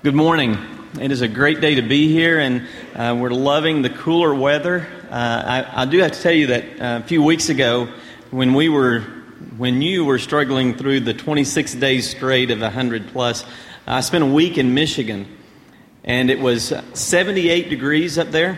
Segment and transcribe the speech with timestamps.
[0.00, 0.56] Good morning.
[1.00, 4.86] It is a great day to be here, and uh, we're loving the cooler weather.
[5.10, 7.88] Uh, I, I, do have to tell you that uh, a few weeks ago,
[8.30, 9.00] when we were,
[9.56, 13.44] when you were struggling through the 26 days straight of 100 plus,
[13.88, 15.26] I spent a week in Michigan,
[16.04, 18.56] and it was 78 degrees up there,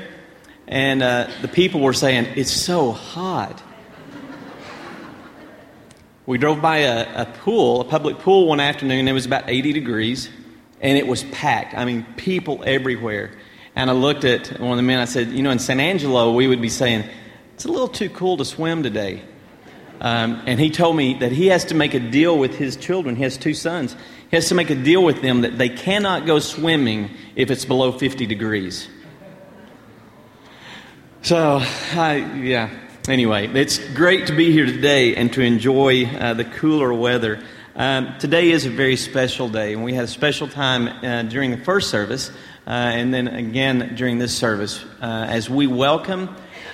[0.69, 3.63] and uh, the people were saying it's so hot.
[6.27, 9.09] We drove by a, a pool, a public pool, one afternoon.
[9.09, 10.29] It was about 80 degrees
[10.81, 11.75] and it was packed.
[11.75, 13.33] I mean, people everywhere.
[13.77, 16.33] And I looked at one of the men, I said, You know, in San Angelo,
[16.33, 17.05] we would be saying,
[17.55, 19.23] It's a little too cool to swim today.
[20.01, 23.17] Um, and he told me that he has to make a deal with his children.
[23.17, 23.95] He has two sons.
[24.31, 27.67] He has to make a deal with them that they cannot go swimming if it's
[27.67, 28.89] below 50 degrees.
[31.23, 31.61] So,
[31.93, 32.71] I, yeah.
[33.09, 37.43] Anyway, it's great to be here today and to enjoy uh, the cooler weather.
[37.81, 41.51] Um, today is a very special day, and we had a special time uh, during
[41.51, 42.29] the first service,
[42.67, 46.29] uh, and then again during this service, uh, as we welcome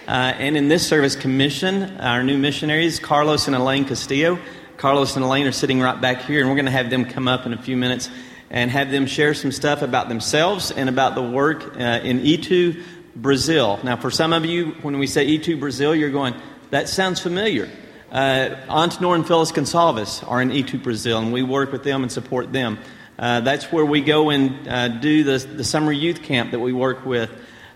[0.09, 4.37] uh, and in this service commission our new missionaries, Carlos and Elaine Castillo.
[4.79, 7.29] Carlos and Elaine are sitting right back here, and we're going to have them come
[7.29, 8.11] up in a few minutes
[8.51, 12.83] and have them share some stuff about themselves and about the work uh, in Itu,
[13.15, 13.79] Brazil.
[13.85, 16.35] Now, for some of you, when we say Itu, Brazil, you're going,
[16.71, 17.71] that sounds familiar.
[18.11, 22.13] Uh, Antenor and Phyllis Gonçalves are in Itu, Brazil, and we work with them and
[22.13, 22.79] support them.
[23.19, 26.73] Uh, that's where we go and uh, do the, the summer youth camp that we
[26.73, 27.31] work with.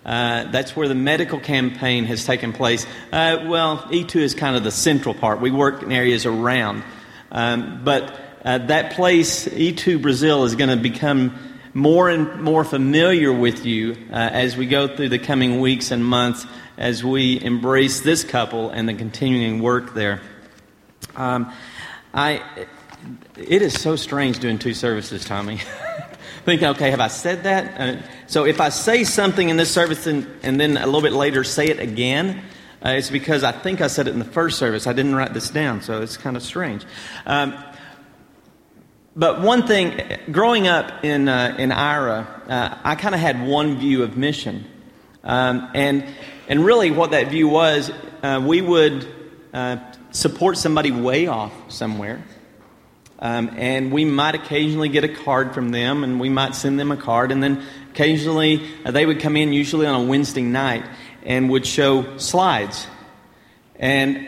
[0.04, 2.86] Uh, that's where the medical campaign has taken place.
[3.12, 5.40] Uh, well, Itu is kind of the central part.
[5.40, 6.84] We work in areas around.
[7.32, 11.36] Um, but uh, that place, Itu Brazil, is going to become
[11.74, 16.04] more and more familiar with you uh, as we go through the coming weeks and
[16.04, 20.20] months as we embrace this couple and the continuing work there.
[21.14, 21.52] Um,
[22.12, 22.42] I,
[23.36, 25.60] it is so strange doing two services, Tommy.
[26.44, 27.80] Thinking, okay, have I said that?
[27.80, 31.12] Uh, so if I say something in this service and, and then a little bit
[31.12, 32.42] later say it again,
[32.84, 34.86] uh, it's because I think I said it in the first service.
[34.86, 36.84] I didn't write this down, so it's kind of strange.
[37.26, 37.52] Um,
[39.16, 40.00] but one thing,
[40.30, 44.64] growing up in, uh, in Ira, uh, I kind of had one view of mission.
[45.22, 46.04] Um, and
[46.50, 47.92] and really, what that view was,
[48.24, 49.06] uh, we would
[49.54, 49.76] uh,
[50.10, 52.24] support somebody way off somewhere.
[53.20, 56.90] Um, and we might occasionally get a card from them, and we might send them
[56.90, 57.30] a card.
[57.30, 57.62] And then
[57.92, 60.84] occasionally uh, they would come in, usually on a Wednesday night,
[61.22, 62.88] and would show slides.
[63.76, 64.26] And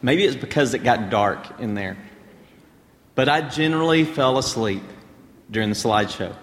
[0.00, 1.96] maybe it's because it got dark in there.
[3.16, 4.82] But I generally fell asleep
[5.50, 6.36] during the slideshow.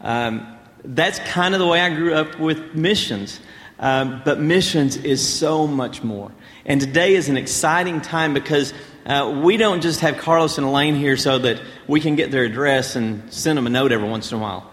[0.00, 3.40] Um, that's kind of the way I grew up with missions.
[3.78, 6.32] Um, but missions is so much more.
[6.66, 8.74] And today is an exciting time because
[9.06, 12.42] uh, we don't just have Carlos and Elaine here so that we can get their
[12.42, 14.70] address and send them a note every once in a while.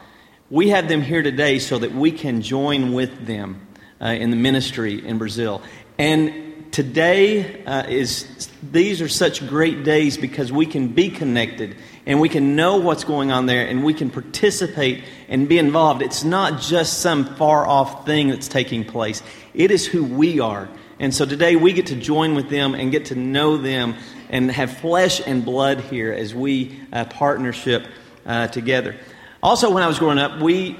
[0.50, 3.68] We have them here today so that we can join with them
[4.02, 5.62] uh, in the ministry in Brazil.
[6.00, 6.44] And
[6.75, 11.74] today uh, is, these are such great days because we can be connected
[12.06, 16.02] and we can know what's going on there and we can participate and be involved.
[16.02, 20.68] It's not just some far off thing that's taking place, it is who we are.
[21.00, 23.96] And so today we get to join with them and get to know them
[24.30, 27.88] and have flesh and blood here as we uh, partnership
[28.25, 28.97] uh, together.
[29.42, 30.78] Also, when I was growing up, we,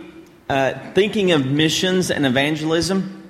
[0.50, 3.25] uh, thinking of missions and evangelism,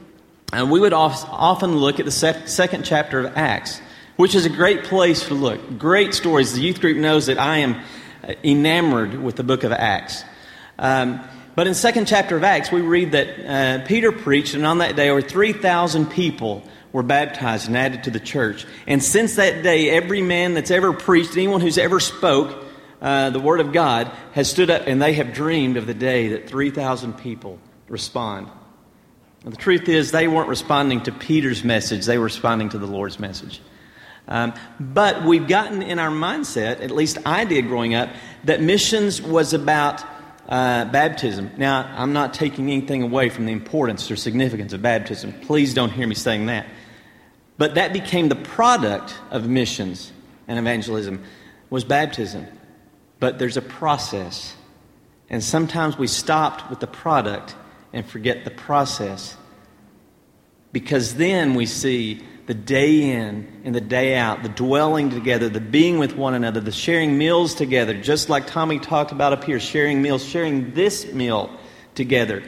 [0.54, 3.82] uh, we would often look at the second chapter of Acts
[4.16, 5.78] which is a great place to look.
[5.78, 6.54] Great stories.
[6.54, 7.76] The youth group knows that I am
[8.24, 10.24] uh, enamored with the book of Acts.
[10.80, 11.22] Um,
[11.56, 14.96] but in second chapter of Acts, we read that uh, Peter preached, and on that
[14.96, 18.66] day, over 3,000 people were baptized and added to the church.
[18.88, 22.64] And since that day, every man that's ever preached, anyone who's ever spoke
[23.02, 26.30] uh, the word of God, has stood up and they have dreamed of the day
[26.30, 28.50] that 3,000 people respond.
[29.46, 32.88] And the truth is, they weren't responding to Peter's message, they were responding to the
[32.88, 33.62] Lord's message.
[34.28, 38.10] Um, but we've gotten in our mindset, at least I did growing up,
[38.46, 40.04] that missions was about
[40.50, 41.52] uh, baptism.
[41.58, 45.32] Now, I'm not taking anything away from the importance or significance of baptism.
[45.42, 46.66] Please don't hear me saying that.
[47.60, 50.12] But that became the product of missions
[50.48, 51.24] and evangelism
[51.70, 52.48] was baptism.
[53.20, 54.56] But there's a process.
[55.30, 57.56] And sometimes we stopped with the product
[57.96, 59.36] and forget the process.
[60.72, 65.62] Because then we see the day in and the day out, the dwelling together, the
[65.62, 69.60] being with one another, the sharing meals together, just like Tommy talked about up here,
[69.60, 71.50] sharing meals, sharing this meal
[71.96, 72.44] together.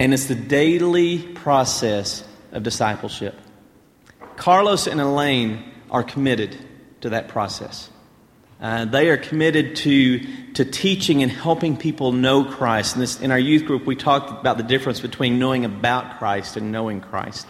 [0.00, 3.38] And it's the daily process of discipleship.
[4.36, 6.58] Carlos and Elaine are committed
[7.02, 7.90] to that process.
[8.62, 10.20] Uh, they are committed to,
[10.52, 12.94] to teaching and helping people know Christ.
[12.94, 16.56] In, this, in our youth group, we talked about the difference between knowing about Christ
[16.56, 17.44] and knowing Christ.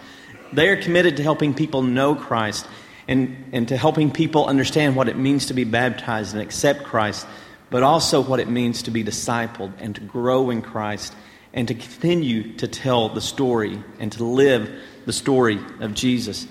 [0.54, 2.66] They are committed to helping people know Christ
[3.06, 7.26] and, and to helping people understand what it means to be baptized and accept Christ,
[7.68, 11.14] but also what it means to be discipled and to grow in Christ
[11.52, 14.70] and to continue to tell the story and to live
[15.04, 16.46] the story of Jesus.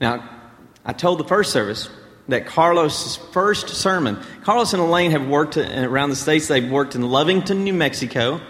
[0.00, 0.28] Now,
[0.84, 1.88] I told the first service
[2.28, 6.48] that Carlos' first sermon, Carlos and Elaine have worked around the States.
[6.48, 8.40] They've worked in Lovington, New Mexico.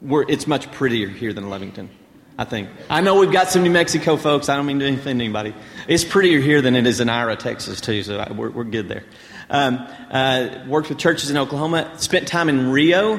[0.00, 1.88] Where it's much prettier here than Lovington,
[2.36, 2.68] I think.
[2.90, 4.50] I know we've got some New Mexico folks.
[4.50, 5.54] I don't mean to offend anybody.
[5.88, 9.04] It's prettier here than it is in Ira, Texas, too, so we're, we're good there.
[9.48, 13.18] Um, uh, worked with churches in Oklahoma, spent time in Rio.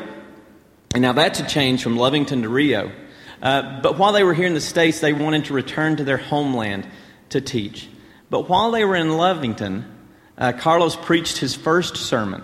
[0.94, 2.92] And now that's a change from Lovington to Rio.
[3.42, 6.18] Uh, but while they were here in the States, they wanted to return to their
[6.18, 6.88] homeland
[7.30, 7.90] to teach.
[8.30, 9.86] But while they were in Lovington,
[10.38, 12.44] uh, Carlos preached his first sermon,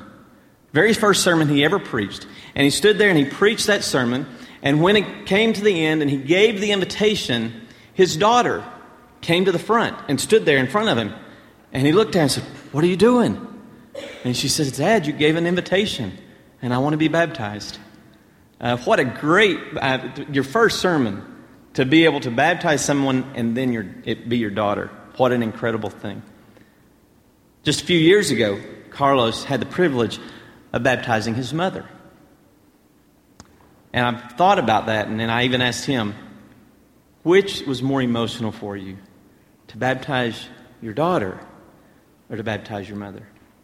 [0.74, 2.26] very first sermon he ever preached.
[2.56, 4.26] And he stood there and he preached that sermon.
[4.62, 8.64] And when it came to the end and he gave the invitation, his daughter
[9.22, 11.14] came to the front and stood there in front of him.
[11.74, 13.48] And he looked at her and said, What are you doing?
[14.24, 16.18] And she said, Dad, you gave an invitation,
[16.62, 17.78] and I want to be baptized.
[18.60, 21.26] Uh, what a great, uh, your first sermon
[21.74, 24.92] to be able to baptize someone and then your, it be your daughter.
[25.22, 26.24] What an incredible thing.
[27.62, 28.60] Just a few years ago,
[28.90, 30.18] Carlos had the privilege
[30.74, 31.86] of baptizing his mother.
[33.94, 36.16] And I've thought about that, and then I even asked him,
[37.22, 38.98] which was more emotional for you?
[39.68, 40.48] To baptize
[40.82, 41.40] your daughter
[42.32, 43.22] or to baptize your mother?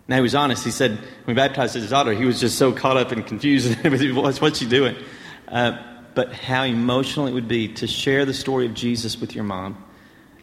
[0.08, 0.64] Now, he was honest.
[0.64, 3.76] He said, when we baptized his daughter, he was just so caught up and confused.
[4.42, 4.96] What's she doing?
[5.48, 5.76] Uh,
[6.14, 9.86] but how emotional it would be to share the story of Jesus with your mom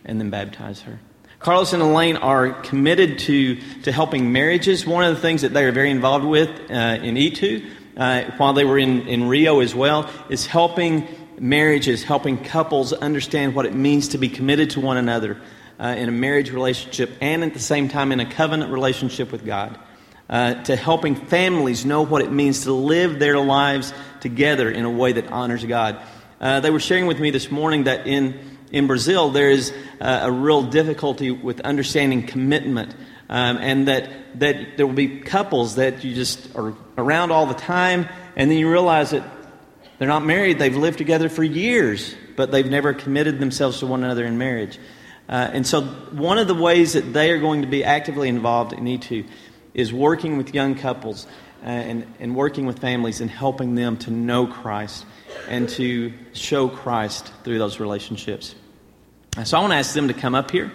[0.05, 1.01] and then baptize her.
[1.39, 4.87] Carlos and Elaine are committed to, to helping marriages.
[4.87, 8.55] One of the things that they are very involved with uh, in Itu, uh, while
[8.55, 11.07] they were in, in Rio as well, is helping
[11.39, 15.39] marriages, helping couples understand what it means to be committed to one another
[15.79, 19.45] uh, in a marriage relationship and at the same time in a covenant relationship with
[19.45, 19.79] God.
[20.31, 24.91] Uh, to helping families know what it means to live their lives together in a
[24.91, 26.01] way that honors God.
[26.41, 30.21] Uh, they were sharing with me this morning that in, in Brazil there is uh,
[30.23, 32.95] a real difficulty with understanding commitment.
[33.31, 34.11] Um, and that,
[34.41, 38.07] that there will be couples that you just are around all the time,
[38.37, 39.25] and then you realize that
[39.99, 44.05] they're not married, they've lived together for years, but they've never committed themselves to one
[44.05, 44.79] another in marriage.
[45.29, 48.75] Uh, and so, one of the ways that they are going to be actively involved
[48.75, 49.25] in Itu
[49.73, 51.27] is working with young couples
[51.63, 55.07] uh, and, and working with families and helping them to know Christ
[55.49, 58.55] and to show Christ through those relationships.
[59.43, 60.71] So, I want to ask them to come up here.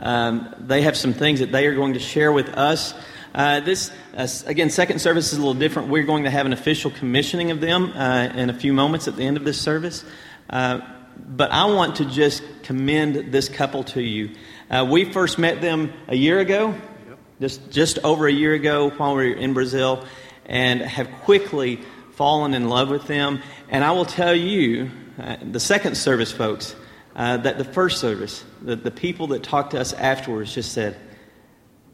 [0.00, 2.92] Um, they have some things that they are going to share with us.
[3.32, 5.90] Uh, this, uh, again, second service is a little different.
[5.90, 9.14] We're going to have an official commissioning of them uh, in a few moments at
[9.14, 10.04] the end of this service.
[10.50, 10.80] Uh,
[11.16, 14.30] but I want to just commend this couple to you.
[14.68, 16.74] Uh, we first met them a year ago,
[17.08, 17.18] yep.
[17.40, 20.04] just, just over a year ago while we were in Brazil,
[20.46, 21.78] and have quickly
[22.14, 23.40] fallen in love with them.
[23.68, 26.74] And I will tell you, uh, the second service folks,
[27.16, 30.96] uh, that the first service, the, the people that talked to us afterwards just said,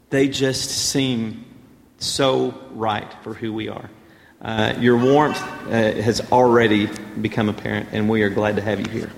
[0.09, 1.45] they just seem
[1.97, 3.89] so right for who we are.
[4.41, 6.87] Uh, your warmth uh, has already
[7.21, 9.11] become apparent, and we are glad to have you here.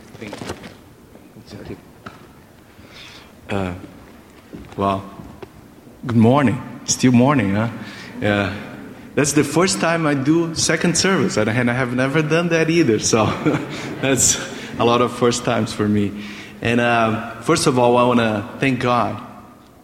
[3.50, 3.74] Uh,
[4.78, 5.04] well,
[6.06, 6.82] good morning.
[6.86, 7.70] Still morning, huh?
[8.22, 8.56] Yeah.
[9.16, 13.00] That's the first time I do second service, and I have never done that either.
[13.00, 13.26] So
[14.02, 14.38] that's
[14.80, 16.24] a lot of first times for me.
[16.62, 19.22] And uh, first of all, I want to thank God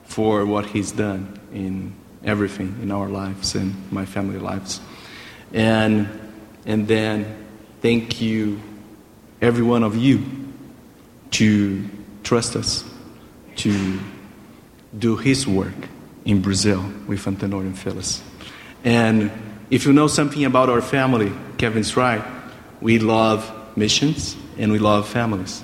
[0.06, 4.80] for what He's done in everything in our lives and my family lives.
[5.54, 6.08] And,
[6.66, 7.46] and then
[7.82, 8.62] thank you,
[9.42, 10.24] every one of you,
[11.32, 11.84] to
[12.24, 12.86] trust us,
[13.58, 14.00] to
[14.98, 15.76] do His work
[16.24, 18.24] in Brazil with Antenor and Phyllis.
[18.86, 19.30] And
[19.70, 22.24] if you know something about our family, Kevin's right.
[22.80, 25.64] We love missions and we love families.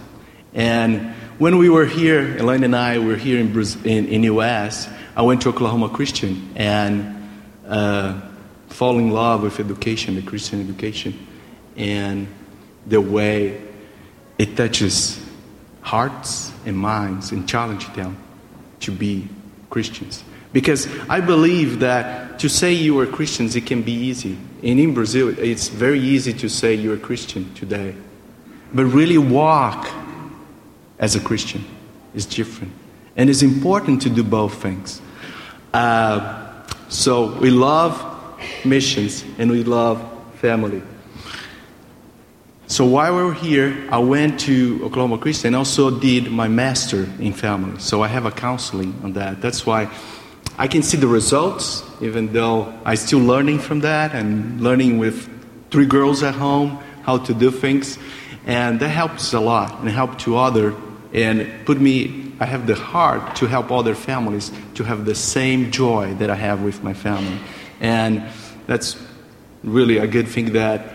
[0.54, 5.22] And when we were here, Elaine and I were here in, in, in US, I
[5.22, 7.30] went to Oklahoma Christian and
[7.68, 8.22] uh,
[8.70, 11.28] fall in love with education, the Christian education,
[11.76, 12.28] and
[12.86, 13.62] the way
[14.38, 15.24] it touches
[15.82, 18.18] hearts and minds and challenges them
[18.82, 19.28] to be
[19.70, 20.24] Christians.
[20.54, 24.38] Because I believe that to say you are Christians, it can be easy.
[24.64, 27.96] And in Brazil, it's very easy to say you're a Christian today.
[28.74, 29.88] But really walk
[31.00, 31.66] as a Christian
[32.14, 32.74] is different.
[33.16, 35.02] And it's important to do both things.
[35.74, 36.48] Uh,
[36.92, 37.96] So we love
[38.66, 39.98] missions and we love
[40.42, 40.82] family.
[42.68, 47.08] So while we were here, I went to Oklahoma Christian and also did my master
[47.18, 47.80] in family.
[47.80, 49.42] So I have a counseling on that.
[49.42, 49.88] That's why
[50.58, 55.30] I can see the results, even though I'm still learning from that and learning with
[55.72, 57.98] three girls at home how to do things.
[58.46, 60.76] And that helps a lot and help to other
[61.14, 65.72] and put me, I have the heart to help other families to have the same
[65.72, 67.38] joy that I have with my family.
[67.80, 68.24] And
[68.68, 68.98] that's
[69.64, 70.94] really a good thing that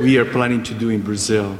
[0.00, 1.58] we are planning to do in Brazil.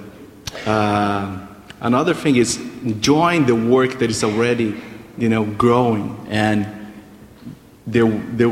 [0.66, 1.46] Uh,
[1.80, 2.60] another thing is
[3.00, 4.80] join the work that is already,
[5.16, 6.26] you know, growing.
[6.28, 6.92] And
[7.86, 8.50] there, there,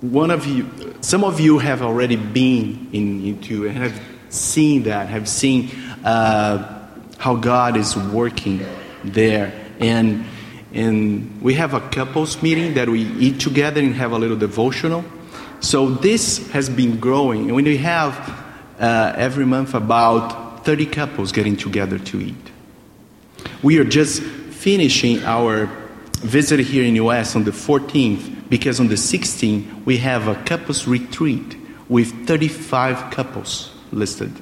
[0.00, 0.68] one of you,
[1.00, 5.70] some of you have already been in Itu and have seen that, have seen
[6.04, 8.64] uh, how God is working
[9.04, 9.52] there.
[9.80, 10.24] And
[10.72, 15.04] and we have a couples meeting that we eat together and have a little devotional.
[15.60, 18.14] So this has been growing, and we have
[18.78, 22.50] uh, every month about 30 couples getting together to eat.
[23.62, 25.66] We are just finishing our
[26.20, 30.86] visit here in US on the 14th because on the 16th we have a couples
[30.86, 31.56] retreat
[31.88, 34.32] with 35 couples listed.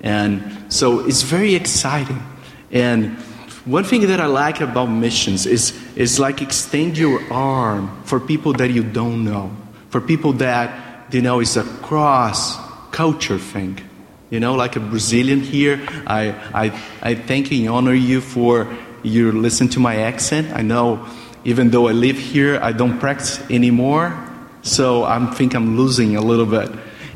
[0.00, 2.22] And so it's very exciting.
[2.70, 3.16] And
[3.64, 8.52] one thing that I like about missions is, is like extend your arm for people
[8.54, 9.54] that you don't know,
[9.90, 12.56] for people that, you know, it's a cross
[12.90, 13.78] culture thing.
[14.30, 18.66] You know, like a Brazilian here, I, I, I thank and honor you for
[19.02, 20.52] you listen to my accent.
[20.56, 21.06] I know
[21.44, 24.16] even though I live here, I don't practice anymore.
[24.62, 26.70] So I think I'm losing a little bit.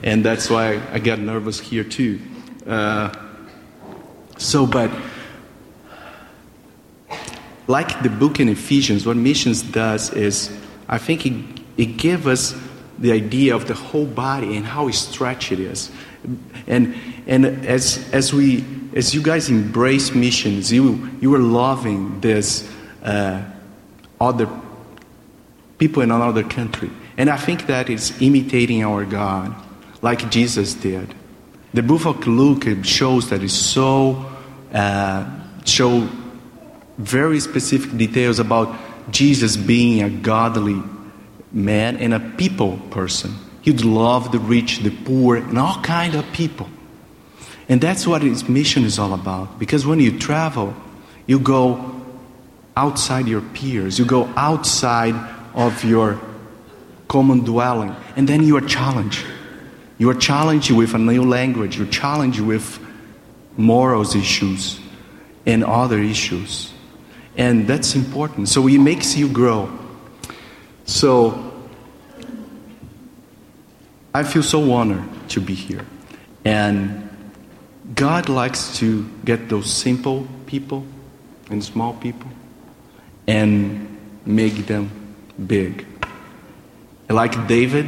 [0.07, 2.21] And that's why I got nervous here too.
[2.65, 3.13] Uh,
[4.39, 4.89] so, but
[7.67, 10.57] like the book in Ephesians, what missions does is,
[10.89, 11.33] I think it,
[11.77, 12.55] it gives us
[13.01, 15.91] the idea of the whole body and how stretched it is.
[16.69, 16.95] And,
[17.27, 22.71] and as, as, we, as you guys embrace missions, you, you are loving this
[23.03, 23.43] uh,
[24.21, 24.49] other
[25.79, 26.93] people in another country.
[27.17, 29.53] And I think that is imitating our God,
[30.03, 31.15] like Jesus did.
[31.75, 34.25] The book of Luke shows that it's so,
[34.73, 35.29] uh,
[35.65, 36.09] show
[36.99, 38.75] very specific details about
[39.11, 40.83] Jesus being a godly
[41.53, 43.35] man and a people person.
[43.63, 46.69] He'd love the rich, the poor, and all kind of people.
[47.69, 49.59] And that's what his mission is all about.
[49.59, 50.75] Because when you travel,
[51.27, 52.03] you go
[52.77, 55.15] outside your peers, you go outside
[55.55, 56.21] of your
[57.09, 59.25] common dwelling, and then you are challenged.
[59.99, 62.79] You are challenged with a new language, you're challenged with
[63.57, 64.79] morals issues
[65.47, 66.73] and other issues.
[67.37, 68.49] And that's important.
[68.49, 69.71] So it makes you grow.
[70.85, 71.53] So
[74.15, 75.85] I feel so honored to be here.
[76.45, 77.09] And
[77.95, 80.87] God likes to get those simple people
[81.51, 82.31] and small people
[83.27, 84.91] and make them
[85.47, 85.87] big.
[87.09, 87.87] Like David,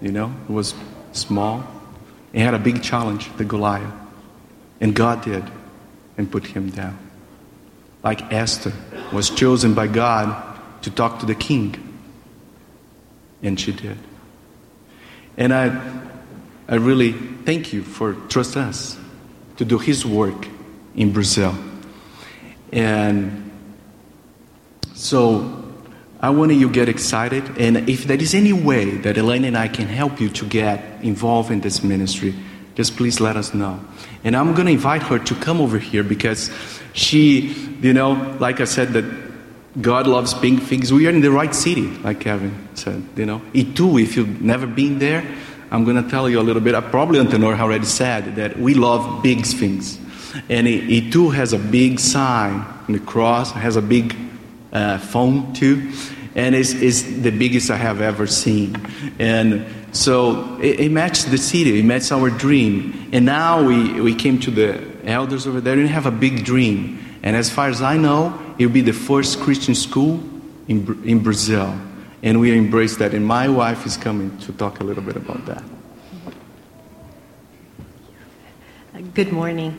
[0.00, 0.74] you know, was
[1.14, 1.64] small
[2.32, 3.92] He had a big challenge, the Goliath.
[4.80, 5.44] And God did
[6.18, 6.98] and put him down.
[8.02, 8.72] Like Esther
[9.12, 10.34] was chosen by God
[10.82, 11.94] to talk to the king
[13.44, 13.98] and she did.
[15.36, 15.80] And I,
[16.68, 18.98] I really thank you for trust us
[19.56, 20.48] to do His work
[20.96, 21.54] in Brazil.
[22.72, 23.50] And
[24.94, 25.63] so
[26.24, 27.44] I want you to get excited.
[27.58, 30.82] And if there is any way that Elaine and I can help you to get
[31.04, 32.34] involved in this ministry,
[32.76, 33.78] just please let us know.
[34.24, 36.50] And I'm going to invite her to come over here because
[36.94, 37.52] she,
[37.82, 39.04] you know, like I said, that
[39.82, 40.90] God loves big things.
[40.90, 43.04] We are in the right city, like Kevin said.
[43.16, 45.22] You know, Itu, if you've never been there,
[45.70, 46.72] I'm going to tell you a little bit.
[46.90, 49.98] Probably Antenor already said that we love big things.
[50.48, 54.16] And Itu has a big sign in the cross, has a big
[54.74, 55.92] uh, phone too,
[56.34, 58.76] and it's, it's the biggest I have ever seen.
[59.18, 63.08] And so it, it matched the city, it matched our dream.
[63.12, 66.98] And now we, we came to the elders over there and have a big dream.
[67.22, 70.20] And as far as I know, it will be the first Christian school
[70.68, 71.78] in, in Brazil.
[72.22, 73.14] And we embrace that.
[73.14, 75.62] And my wife is coming to talk a little bit about that.
[79.14, 79.78] Good morning.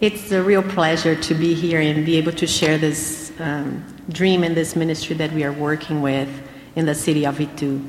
[0.00, 4.42] It's a real pleasure to be here and be able to share this um, dream
[4.42, 6.28] and this ministry that we are working with
[6.74, 7.80] in the city of Itu.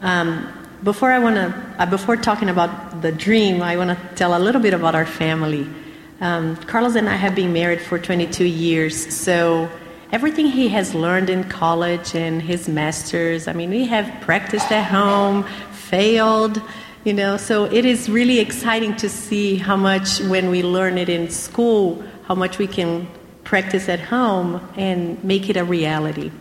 [0.00, 4.36] Um, before I want to, uh, before talking about the dream, I want to tell
[4.36, 5.66] a little bit about our family.
[6.20, 9.70] Um, Carlos and I have been married for 22 years, so
[10.12, 13.48] everything he has learned in college and his master's.
[13.48, 16.60] I mean, we have practiced at home, failed,
[17.04, 21.08] you know, so it is really exciting to see how much when we learn it
[21.08, 23.06] in school, how much we can
[23.44, 26.32] practice at home and make it a reality.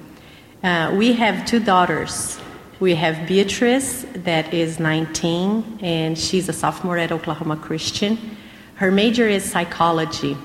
[0.63, 2.39] Uh, we have two daughters.
[2.79, 8.37] We have Beatrice, that is 19, and she's a sophomore at Oklahoma Christian.
[8.75, 10.37] Her major is psychology.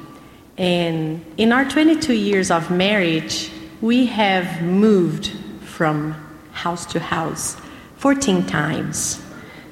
[0.56, 3.50] And in our 22 years of marriage,
[3.80, 6.12] we have moved from
[6.52, 7.56] house to house
[7.96, 9.22] 14 times.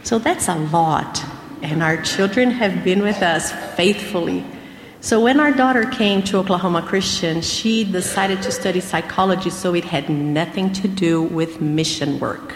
[0.04, 1.24] So that's a lot.
[1.62, 4.44] And our children have been with us faithfully.
[5.00, 9.84] So when our daughter came to Oklahoma Christian, she decided to study psychology so it
[9.84, 12.54] had nothing to do with mission work.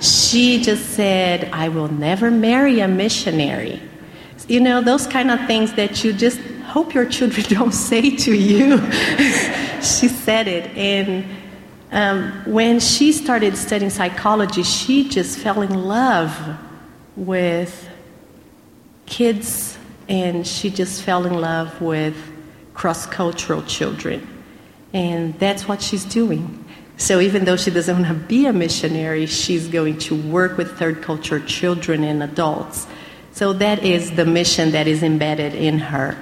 [0.00, 3.80] She just said, I will never marry a missionary.
[4.48, 8.34] You know, those kind of things that you just hope your children don't say to
[8.34, 8.78] you.
[9.80, 10.70] she said it.
[10.76, 11.24] And
[11.92, 16.58] um, when she started studying psychology, she just fell in love
[17.16, 17.88] with
[19.06, 19.73] kids
[20.08, 22.16] and she just fell in love with
[22.74, 24.26] cross cultural children.
[24.92, 26.64] And that's what she's doing.
[26.96, 30.78] So even though she doesn't want to be a missionary, she's going to work with
[30.78, 32.86] third culture children and adults.
[33.32, 36.16] So that is the mission that is embedded in her.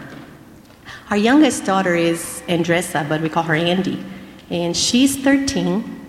[1.11, 4.03] Our youngest daughter is Andressa, but we call her Andy.
[4.49, 6.01] And she's 13.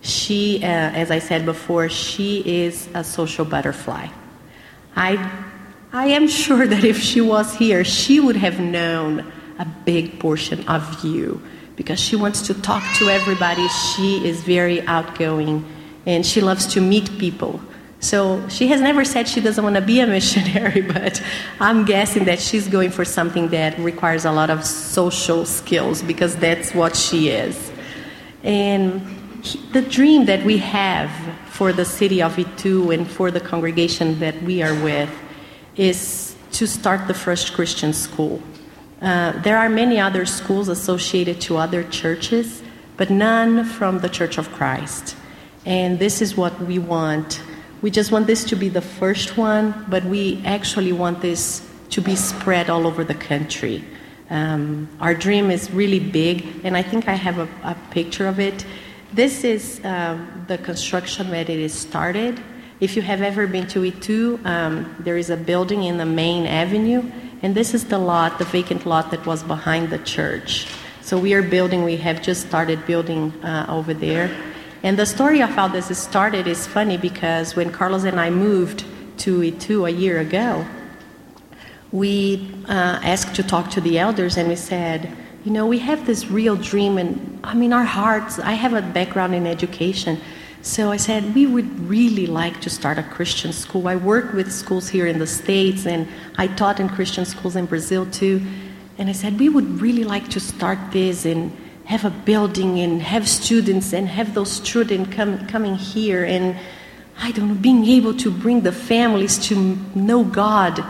[0.00, 4.08] She, uh, as I said before, she is a social butterfly.
[4.96, 5.16] I,
[5.92, 10.66] I am sure that if she was here, she would have known a big portion
[10.68, 11.40] of you
[11.76, 13.66] because she wants to talk to everybody.
[13.68, 15.64] She is very outgoing
[16.04, 17.58] and she loves to meet people.
[18.00, 21.22] So she has never said she doesn't want to be a missionary, but
[21.58, 26.36] I'm guessing that she's going for something that requires a lot of social skills because
[26.36, 27.72] that's what she is.
[28.42, 29.00] And
[29.42, 31.10] he, the dream that we have
[31.46, 35.10] for the city of Itu and for the congregation that we are with
[35.78, 38.42] is to start the first Christian school.
[39.00, 42.62] Uh, there are many other schools associated to other churches,
[42.98, 45.16] but none from the Church of Christ.
[45.64, 47.40] And this is what we want
[47.80, 52.00] we just want this to be the first one, but we actually want this to
[52.00, 53.84] be spread all over the country.
[54.30, 58.40] Um, our dream is really big, and I think I have a, a picture of
[58.40, 58.66] it.
[59.12, 62.42] This is um, the construction that it is started.
[62.80, 66.46] If you have ever been to Itu, um, there is a building in the main
[66.46, 67.02] avenue,
[67.42, 70.68] and this is the lot, the vacant lot that was behind the church.
[71.02, 74.30] So we are building, we have just started building uh, over there.
[74.84, 78.84] And the story of how this started is funny because when Carlos and I moved
[79.18, 80.64] to Itu a year ago,
[81.90, 85.10] we uh, asked to talk to the elders and we said,
[85.44, 88.82] you know, we have this real dream and I mean, our hearts, I have a
[88.82, 90.20] background in education.
[90.62, 93.86] So I said, we would really like to start a Christian school.
[93.86, 97.66] I work with schools here in the States and I taught in Christian schools in
[97.66, 98.42] Brazil too.
[98.98, 103.00] And I said, we would really like to start this and have a building and
[103.00, 106.58] have students and have those students come, coming here and
[107.20, 110.84] I don't know, being able to bring the families to know God.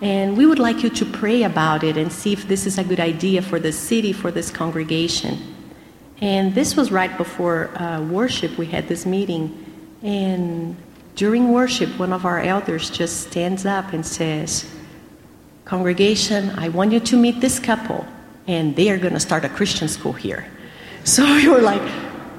[0.00, 2.84] And we would like you to pray about it and see if this is a
[2.84, 5.49] good idea for the city, for this congregation.
[6.20, 9.98] And this was right before uh, worship, we had this meeting.
[10.02, 10.76] And
[11.16, 14.70] during worship, one of our elders just stands up and says,
[15.64, 18.06] Congregation, I want you to meet this couple
[18.46, 20.46] and they are going to start a Christian school here.
[21.02, 21.80] So we were like,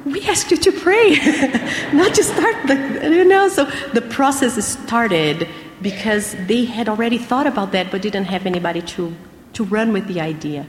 [0.06, 1.16] we asked you to pray,
[1.94, 3.50] not to start the, you know.
[3.50, 5.50] So the process started
[5.82, 9.16] because they had already thought about that, but didn't have anybody to,
[9.54, 10.68] to run with the idea.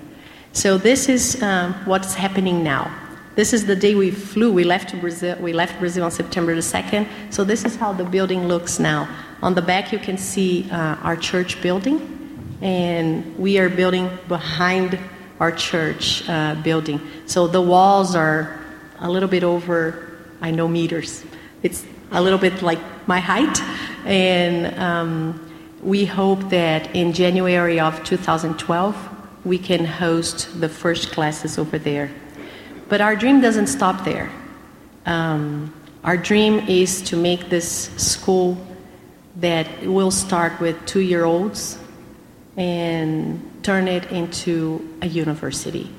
[0.54, 2.94] So this is um, what's happening now.
[3.36, 4.52] This is the day we flew.
[4.52, 5.38] We left Brazil.
[5.40, 7.08] We left Brazil on September the second.
[7.30, 9.08] So this is how the building looks now.
[9.40, 14.98] On the back, you can see uh, our church building, and we are building behind
[15.40, 17.00] our church uh, building.
[17.24, 18.60] So the walls are
[18.98, 21.24] a little bit over, I know, meters.
[21.62, 23.58] It's a little bit like my height.
[24.04, 25.50] And um,
[25.82, 29.11] we hope that in January of 2012,
[29.44, 32.10] we can host the first classes over there.
[32.88, 34.30] But our dream doesn't stop there.
[35.06, 35.74] Um,
[36.04, 38.58] our dream is to make this school
[39.36, 41.78] that will start with two year olds
[42.56, 45.90] and turn it into a university.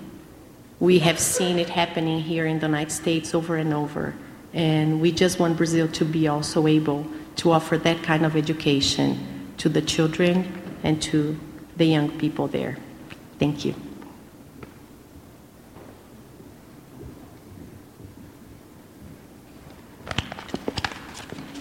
[0.80, 4.14] We have seen it happening here in the United States over and over,
[4.54, 9.54] and we just want Brazil to be also able to offer that kind of education
[9.58, 10.52] to the children
[10.84, 11.40] and to
[11.78, 12.78] the young people there.
[13.40, 13.76] Thank you.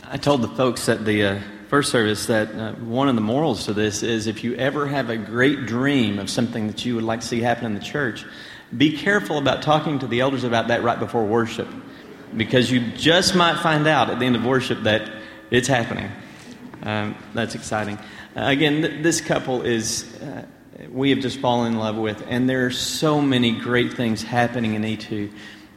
[0.08, 3.64] I told the folks at the uh, first service that uh, one of the morals
[3.64, 7.04] to this is if you ever have a great dream of something that you would
[7.04, 8.26] like to see happen in the church,
[8.76, 11.68] be careful about talking to the elders about that right before worship
[12.36, 15.10] because you just might find out at the end of worship that
[15.50, 16.10] it's happening.
[16.82, 17.98] Um, that's exciting.
[18.36, 20.44] Uh, again, th- this couple is uh,
[20.90, 24.74] we have just fallen in love with, and there are so many great things happening
[24.74, 25.30] in Itu.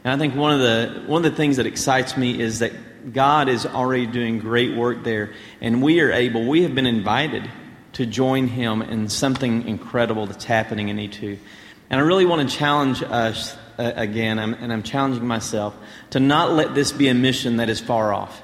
[0.04, 2.72] And I think one of the, one of the things that excites me is that
[3.12, 7.48] God is already doing great work there, and we are able, we have been invited
[7.94, 11.38] to join Him in something incredible that's happening in Itu.
[11.88, 15.76] And I really want to challenge us uh, again, I'm, and I'm challenging myself,
[16.10, 18.42] to not let this be a mission that is far off.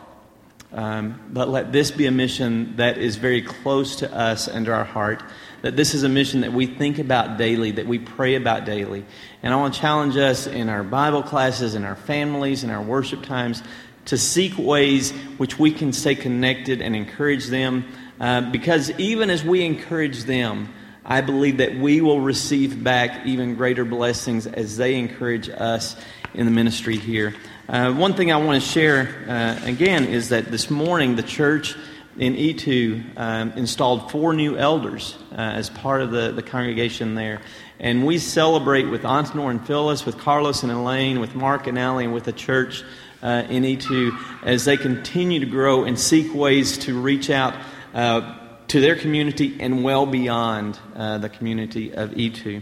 [0.72, 4.72] Um, but let this be a mission that is very close to us and to
[4.72, 5.22] our heart.
[5.62, 9.04] That this is a mission that we think about daily, that we pray about daily.
[9.42, 12.82] And I want to challenge us in our Bible classes, in our families, in our
[12.82, 13.62] worship times,
[14.06, 17.84] to seek ways which we can stay connected and encourage them.
[18.20, 20.68] Uh, because even as we encourage them,
[21.04, 25.96] I believe that we will receive back even greater blessings as they encourage us
[26.34, 27.34] in the ministry here.
[27.68, 31.76] Uh, one thing I want to share uh, again is that this morning the church
[32.18, 37.40] in Itu um, installed four new elders uh, as part of the, the congregation there.
[37.80, 42.04] And we celebrate with Antenor and Phyllis, with Carlos and Elaine, with Mark and Allie,
[42.04, 42.84] and with the church
[43.22, 47.54] uh, in Itu as they continue to grow and seek ways to reach out
[47.94, 52.60] uh, to their community and well beyond uh, the community of Itu.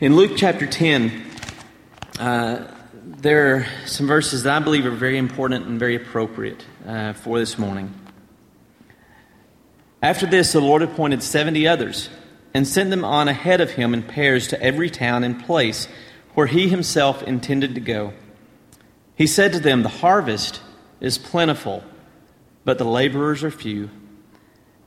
[0.00, 1.24] In Luke chapter 10,
[2.20, 2.72] uh,
[3.18, 7.38] there are some verses that I believe are very important and very appropriate uh, for
[7.38, 7.92] this morning.
[10.02, 12.08] After this, the Lord appointed 70 others
[12.54, 15.86] and sent them on ahead of him in pairs to every town and place
[16.34, 18.12] where he himself intended to go.
[19.16, 20.60] He said to them, The harvest
[21.00, 21.82] is plentiful
[22.68, 23.88] but the laborers are few.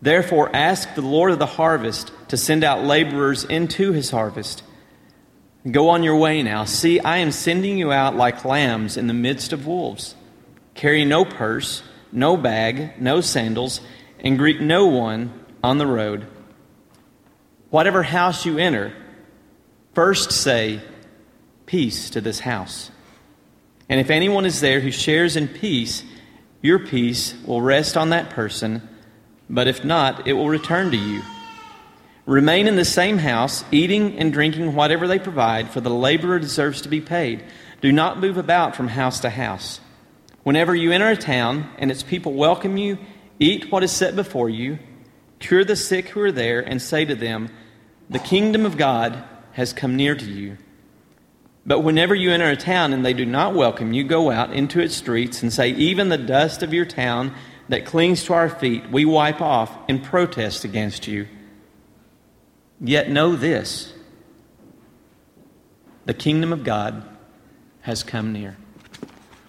[0.04, 4.62] Therefore, ask the Lord of the harvest to send out laborers into his harvest.
[5.70, 6.66] Go on your way now.
[6.66, 10.16] See, I am sending you out like lambs in the midst of wolves.
[10.74, 13.82] Carry no purse, no bag, no sandals,
[14.20, 15.32] and greet no one
[15.64, 16.26] on the road.
[17.70, 18.94] Whatever house you enter,
[19.94, 20.82] first say,
[21.68, 22.92] Peace to this house.
[23.88, 26.04] And if anyone is there who shares in peace,
[26.62, 28.88] your peace will rest on that person,
[29.50, 31.22] but if not, it will return to you.
[32.26, 36.82] Remain in the same house, eating and drinking whatever they provide, for the laborer deserves
[36.82, 37.44] to be paid.
[37.82, 39.80] Do not move about from house to house.
[40.44, 43.00] Whenever you enter a town and its people welcome you,
[43.40, 44.78] eat what is set before you,
[45.40, 47.50] cure the sick who are there, and say to them,
[48.10, 50.58] The kingdom of God has come near to you.
[51.66, 54.80] But whenever you enter a town and they do not welcome you, go out into
[54.80, 57.34] its streets and say, Even the dust of your town
[57.70, 61.28] that clings to our feet, we wipe off in protest against you.
[62.82, 63.94] Yet know this
[66.06, 67.04] the kingdom of God
[67.82, 68.58] has come near.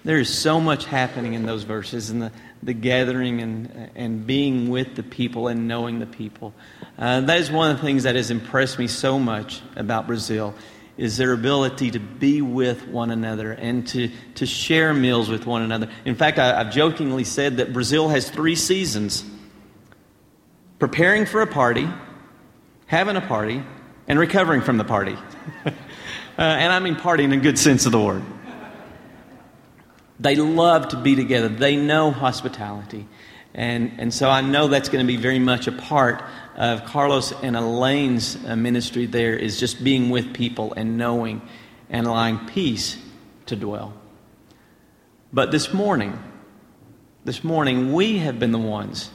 [0.04, 4.68] There is so much happening in those verses and the, the gathering and, and being
[4.68, 6.52] with the people and knowing the people.
[6.98, 10.54] Uh, that is one of the things that has impressed me so much about Brazil
[10.96, 15.62] is their ability to be with one another and to, to share meals with one
[15.62, 15.88] another.
[16.04, 19.24] In fact, I, have jokingly said that Brazil has three seasons
[20.78, 21.88] preparing for a party,
[22.92, 23.64] having a party,
[24.06, 25.16] and recovering from the party.
[25.64, 25.70] uh,
[26.36, 28.22] and I mean party in a good sense of the word.
[30.20, 33.08] They love to be together, they know hospitality.
[33.54, 36.22] And, and so I know that's going to be very much a part
[36.54, 41.40] of Carlos and Elaine's uh, ministry there is just being with people and knowing
[41.88, 42.98] and allowing peace
[43.46, 43.94] to dwell.
[45.32, 46.22] But this morning,
[47.24, 49.10] this morning, we have been the ones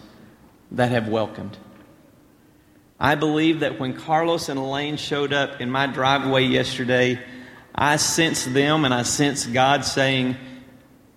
[0.71, 1.57] that have welcomed.
[2.99, 7.19] I believe that when Carlos and Elaine showed up in my driveway yesterday,
[7.75, 10.35] I sensed them and I sensed God saying,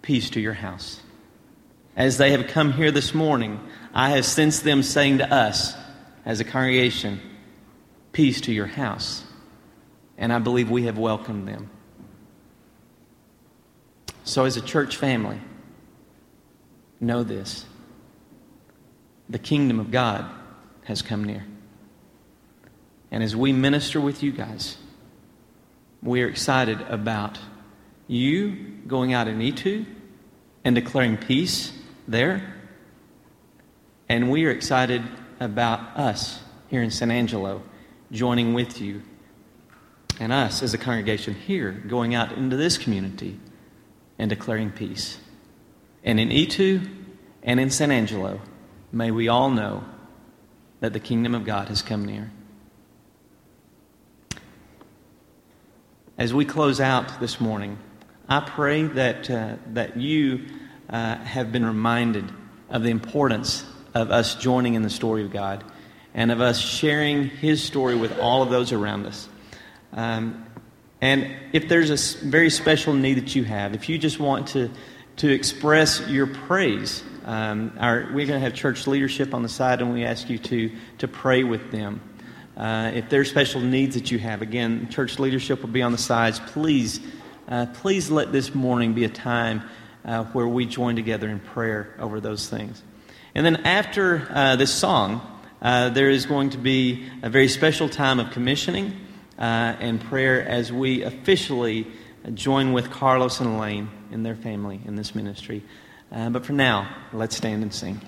[0.03, 1.01] Peace to your house.
[1.97, 3.61] As they have come here this morning,
[3.93, 5.75] I have sensed them saying to us,
[6.25, 7.21] as a congregation,
[8.13, 9.25] peace to your house.
[10.19, 11.71] And I believe we have welcomed them.
[14.25, 15.41] So, as a church family,
[17.01, 17.65] know this
[19.29, 20.31] the kingdom of God
[20.85, 21.45] has come near.
[23.11, 24.77] And as we minister with you guys,
[26.03, 27.39] we are excited about
[28.07, 29.85] you going out in Itu
[30.65, 31.73] and declaring peace
[32.07, 32.55] there.
[34.09, 35.03] And we are excited
[35.39, 37.63] about us here in San Angelo
[38.13, 39.03] joining with you
[40.19, 43.39] and us as a congregation here going out into this community
[44.19, 45.19] and declaring peace.
[46.05, 46.81] And in Itu
[47.43, 48.41] and in San Angelo,
[48.93, 49.85] may we all know
[50.81, 52.31] that the kingdom of God has come near.
[56.21, 57.79] As we close out this morning,
[58.29, 60.45] I pray that, uh, that you
[60.91, 62.31] uh, have been reminded
[62.69, 65.65] of the importance of us joining in the story of God
[66.13, 69.31] and of us sharing His story with all of those around us.
[69.95, 70.45] Um,
[71.01, 74.71] and if there's a very special need that you have, if you just want to,
[75.17, 79.81] to express your praise, um, our, we're going to have church leadership on the side,
[79.81, 82.03] and we ask you to, to pray with them.
[82.61, 85.99] Uh, if there's special needs that you have, again, church leadership will be on the
[85.99, 86.39] sides.
[86.41, 87.01] Please,
[87.49, 89.63] uh, please let this morning be a time
[90.05, 92.83] uh, where we join together in prayer over those things.
[93.35, 95.23] And then after uh, this song,
[95.63, 98.93] uh, there is going to be a very special time of commissioning
[99.39, 99.43] uh,
[99.81, 101.87] and prayer as we officially
[102.35, 105.63] join with Carlos and Elaine and their family in this ministry.
[106.11, 108.03] But for now, let's stand and sing.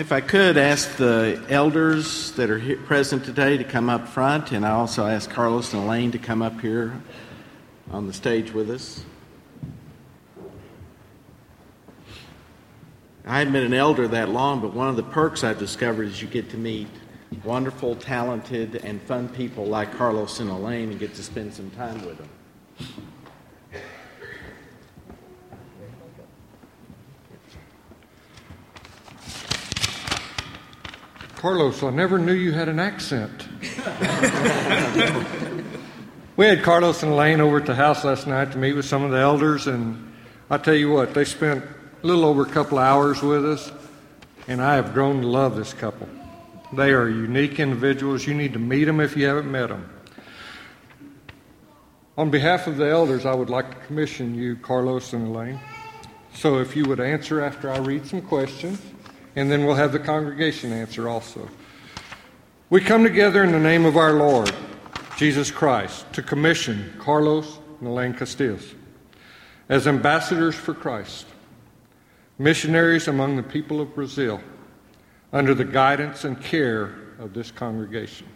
[0.00, 4.50] If I could ask the elders that are here, present today to come up front,
[4.50, 7.02] and I also ask Carlos and Elaine to come up here
[7.90, 9.04] on the stage with us.
[13.26, 16.22] I haven't been an elder that long, but one of the perks I've discovered is
[16.22, 16.88] you get to meet
[17.44, 22.06] wonderful, talented, and fun people like Carlos and Elaine and get to spend some time
[22.06, 23.09] with them.
[31.40, 33.48] Carlos, I never knew you had an accent.
[36.36, 39.02] we had Carlos and Elaine over at the house last night to meet with some
[39.02, 40.12] of the elders, and
[40.50, 43.72] I tell you what, they spent a little over a couple hours with us,
[44.48, 46.06] and I have grown to love this couple.
[46.74, 48.26] They are unique individuals.
[48.26, 49.88] You need to meet them if you haven't met them.
[52.18, 55.58] On behalf of the elders, I would like to commission you, Carlos and Elaine.
[56.34, 58.78] So if you would answer after I read some questions
[59.36, 61.48] and then we'll have the congregation answer also.
[62.68, 64.52] We come together in the name of our Lord,
[65.16, 68.74] Jesus Christ, to commission Carlos and Elaine Castillos
[69.68, 71.26] as ambassadors for Christ,
[72.38, 74.40] missionaries among the people of Brazil,
[75.32, 78.26] under the guidance and care of this congregation.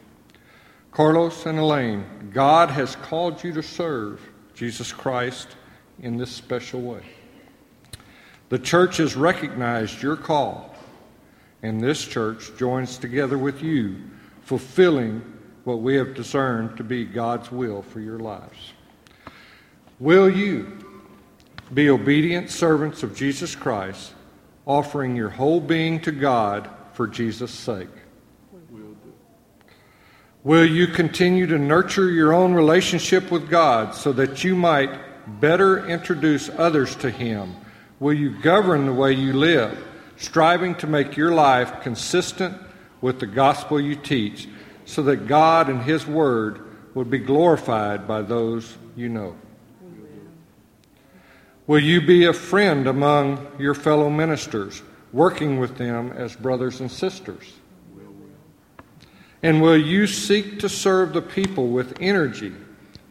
[0.92, 4.20] Carlos and Elaine, God has called you to serve
[4.54, 5.48] Jesus Christ
[6.00, 7.02] in this special way.
[8.48, 10.73] The church has recognized your call
[11.64, 13.96] and this church joins together with you,
[14.42, 15.22] fulfilling
[15.64, 18.74] what we have discerned to be God's will for your lives.
[19.98, 20.77] Will you
[21.72, 24.12] be obedient servants of Jesus Christ,
[24.66, 27.88] offering your whole being to God for Jesus' sake?
[30.42, 35.87] Will you continue to nurture your own relationship with God so that you might better
[35.87, 37.55] introduce others to Him?
[38.00, 39.79] Will you govern the way you live?
[40.24, 42.56] Striving to make your life consistent
[43.00, 44.48] with the gospel you teach
[44.84, 46.60] so that God and His Word
[46.94, 49.37] would be glorified by those you know.
[51.66, 54.82] Will you be a friend among your fellow ministers,
[55.12, 57.52] working with them as brothers and sisters?
[59.42, 62.52] And will you seek to serve the people with energy,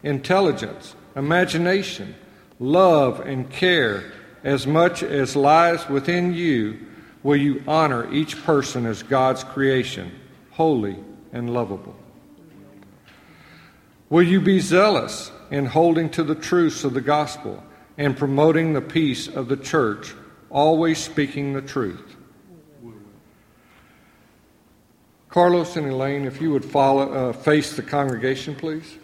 [0.02, 2.14] intelligence, imagination,
[2.58, 6.78] love, and care as much as lies within you
[7.24, 10.12] will you honor each person as God's creation,
[10.52, 10.96] holy
[11.32, 11.96] and lovable?
[14.10, 17.64] Will you be zealous in holding to the truths of the gospel
[17.98, 20.14] and promoting the peace of the church,
[20.50, 22.14] always speaking the truth?
[25.28, 28.98] Carlos and Elaine, if you would follow, uh, face the congregation, please.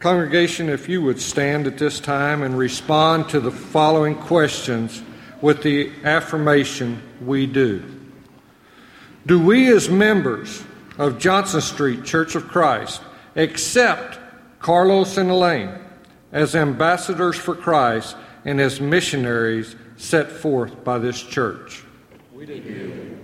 [0.00, 5.02] Congregation, if you would stand at this time and respond to the following questions
[5.40, 7.82] with the affirmation, We do.
[9.26, 10.64] Do we, as members
[10.96, 13.02] of Johnson Street Church of Christ,
[13.36, 14.18] accept
[14.58, 15.70] Carlos and Elaine
[16.32, 21.84] as ambassadors for Christ and as missionaries set forth by this church?
[22.32, 23.18] We do.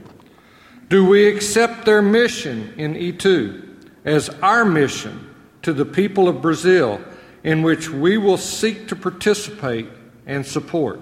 [0.88, 3.62] Do we accept their mission in Itu
[4.05, 7.00] as our mission to the people of Brazil,
[7.42, 9.88] in which we will seek to participate
[10.27, 11.00] and support?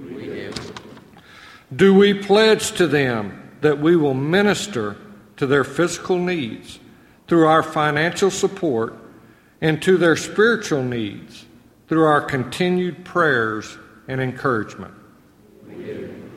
[0.00, 0.52] We do.
[1.74, 4.96] Do we pledge to them that we will minister
[5.36, 6.78] to their physical needs
[7.28, 8.94] through our financial support
[9.60, 11.44] and to their spiritual needs
[11.88, 14.94] through our continued prayers and encouragement?
[15.66, 16.29] We do.